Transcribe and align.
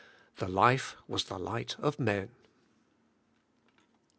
'The 0.37 0.47
life 0.47 0.95
was 1.07 1.25
the 1.25 1.37
light 1.37 1.75
of 1.77 1.99
men.' 1.99 2.31